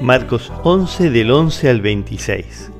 [0.00, 2.70] Marcos 11 del 11 al 26.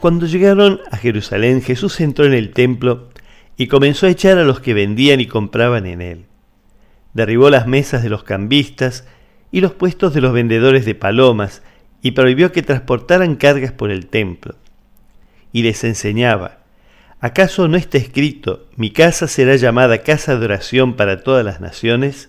[0.00, 3.10] Cuando llegaron a Jerusalén, Jesús entró en el templo
[3.56, 6.26] y comenzó a echar a los que vendían y compraban en él.
[7.14, 9.06] Derribó las mesas de los cambistas
[9.52, 11.62] y los puestos de los vendedores de palomas
[12.02, 14.56] y prohibió que transportaran cargas por el templo.
[15.52, 16.58] Y les enseñaba,
[17.20, 22.28] ¿acaso no está escrito, mi casa será llamada casa de oración para todas las naciones?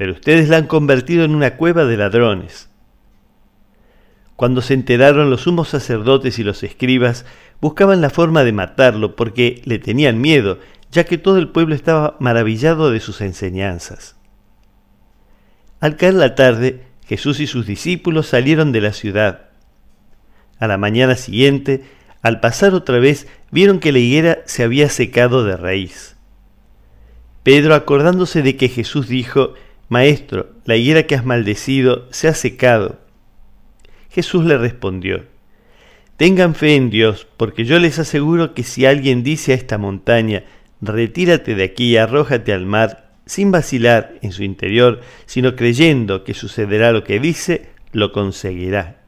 [0.00, 2.70] Pero ustedes la han convertido en una cueva de ladrones.
[4.34, 7.26] Cuando se enteraron los sumos sacerdotes y los escribas,
[7.60, 10.58] buscaban la forma de matarlo porque le tenían miedo,
[10.90, 14.16] ya que todo el pueblo estaba maravillado de sus enseñanzas.
[15.80, 19.50] Al caer la tarde, Jesús y sus discípulos salieron de la ciudad.
[20.58, 21.84] A la mañana siguiente,
[22.22, 26.16] al pasar otra vez, vieron que la higuera se había secado de raíz.
[27.42, 29.52] Pedro, acordándose de que Jesús dijo,
[29.90, 33.00] Maestro, la higuera que has maldecido se ha secado.
[34.08, 35.24] Jesús le respondió,
[36.16, 40.44] Tengan fe en Dios, porque yo les aseguro que si alguien dice a esta montaña,
[40.80, 46.34] retírate de aquí y arrójate al mar, sin vacilar en su interior, sino creyendo que
[46.34, 49.00] sucederá lo que dice, lo conseguirá.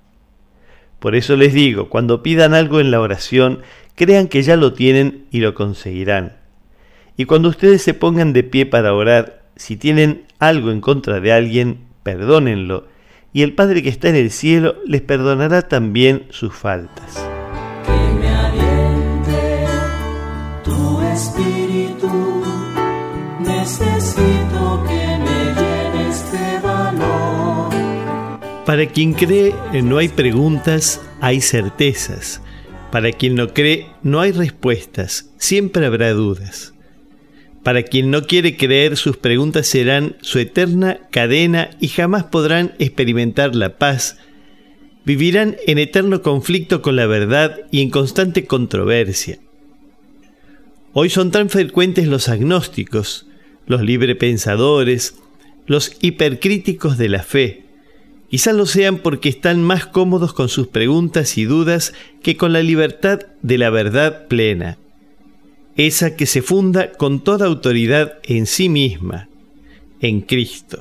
[0.99, 3.63] Por eso les digo, cuando pidan algo en la oración,
[3.95, 6.39] crean que ya lo tienen y lo conseguirán.
[7.17, 11.33] Y cuando ustedes se pongan de pie para orar, si tienen algo en contra de
[11.33, 12.87] alguien, perdónenlo,
[13.33, 17.25] y el Padre que está en el cielo les perdonará también sus faltas.
[17.87, 19.67] Que me aliente
[20.65, 22.43] tu espíritu,
[23.41, 27.73] necesito que me llenes de valor.
[28.67, 32.43] Para quien cree no hay preguntas, hay certezas.
[32.91, 36.72] Para quien no cree no hay respuestas, siempre habrá dudas.
[37.63, 43.55] Para quien no quiere creer, sus preguntas serán su eterna cadena y jamás podrán experimentar
[43.55, 44.19] la paz.
[45.05, 49.39] Vivirán en eterno conflicto con la verdad y en constante controversia.
[50.93, 53.27] Hoy son tan frecuentes los agnósticos,
[53.67, 55.15] los librepensadores,
[55.67, 57.63] los hipercríticos de la fe.
[58.29, 62.63] Quizás lo sean porque están más cómodos con sus preguntas y dudas que con la
[62.63, 64.79] libertad de la verdad plena
[65.77, 69.29] esa que se funda con toda autoridad en sí misma,
[70.01, 70.79] en Cristo.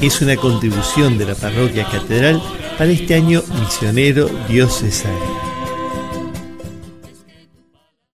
[0.00, 2.42] Es una contribución de la parroquia catedral
[2.76, 5.53] para este año misionero diocesano.